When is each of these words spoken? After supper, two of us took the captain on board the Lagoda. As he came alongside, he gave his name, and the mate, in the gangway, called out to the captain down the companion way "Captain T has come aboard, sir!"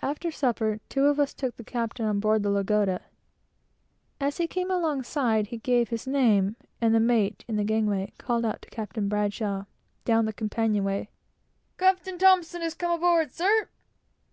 After 0.00 0.30
supper, 0.30 0.78
two 0.88 1.06
of 1.06 1.18
us 1.18 1.34
took 1.34 1.56
the 1.56 1.64
captain 1.64 2.06
on 2.06 2.20
board 2.20 2.44
the 2.44 2.48
Lagoda. 2.48 3.00
As 4.20 4.36
he 4.36 4.46
came 4.46 4.70
alongside, 4.70 5.48
he 5.48 5.58
gave 5.58 5.88
his 5.88 6.06
name, 6.06 6.54
and 6.80 6.94
the 6.94 7.00
mate, 7.00 7.44
in 7.48 7.56
the 7.56 7.64
gangway, 7.64 8.12
called 8.16 8.44
out 8.44 8.62
to 8.62 8.70
the 8.70 8.70
captain 8.76 9.08
down 10.04 10.26
the 10.26 10.32
companion 10.32 10.84
way 10.84 11.08
"Captain 11.76 12.16
T 12.18 12.24
has 12.24 12.74
come 12.74 12.92
aboard, 12.92 13.32
sir!" 13.32 13.68